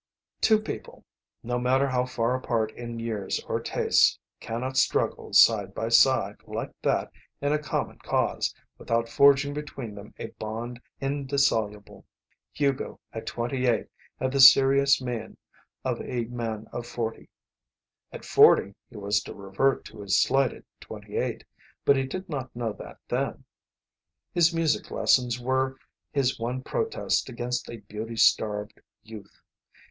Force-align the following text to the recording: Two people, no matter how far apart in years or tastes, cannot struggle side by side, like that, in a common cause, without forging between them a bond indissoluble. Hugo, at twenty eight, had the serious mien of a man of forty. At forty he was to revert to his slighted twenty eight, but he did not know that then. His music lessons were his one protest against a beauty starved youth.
Two 0.41 0.59
people, 0.59 1.05
no 1.43 1.59
matter 1.59 1.87
how 1.87 2.07
far 2.07 2.33
apart 2.35 2.71
in 2.71 2.97
years 2.97 3.39
or 3.47 3.59
tastes, 3.61 4.17
cannot 4.39 4.75
struggle 4.75 5.31
side 5.31 5.75
by 5.75 5.89
side, 5.89 6.37
like 6.47 6.71
that, 6.81 7.11
in 7.39 7.53
a 7.53 7.59
common 7.59 7.99
cause, 7.99 8.51
without 8.79 9.07
forging 9.07 9.53
between 9.53 9.93
them 9.93 10.11
a 10.17 10.31
bond 10.39 10.81
indissoluble. 10.99 12.03
Hugo, 12.51 12.99
at 13.13 13.27
twenty 13.27 13.67
eight, 13.67 13.89
had 14.19 14.31
the 14.31 14.39
serious 14.39 14.99
mien 14.99 15.37
of 15.85 16.01
a 16.01 16.23
man 16.25 16.65
of 16.73 16.87
forty. 16.87 17.29
At 18.11 18.25
forty 18.25 18.73
he 18.89 18.97
was 18.97 19.21
to 19.21 19.35
revert 19.35 19.85
to 19.85 20.01
his 20.01 20.17
slighted 20.19 20.65
twenty 20.79 21.17
eight, 21.17 21.43
but 21.85 21.95
he 21.95 22.05
did 22.05 22.27
not 22.27 22.55
know 22.55 22.73
that 22.73 22.97
then. 23.07 23.43
His 24.33 24.51
music 24.51 24.89
lessons 24.89 25.39
were 25.39 25.77
his 26.11 26.39
one 26.39 26.63
protest 26.63 27.29
against 27.29 27.69
a 27.69 27.81
beauty 27.81 28.15
starved 28.15 28.81
youth. 29.03 29.43